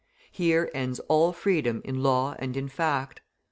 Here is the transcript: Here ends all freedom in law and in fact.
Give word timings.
Here 0.31 0.71
ends 0.73 0.99
all 1.01 1.31
freedom 1.31 1.83
in 1.85 2.01
law 2.01 2.35
and 2.39 2.57
in 2.57 2.69
fact. 2.69 3.21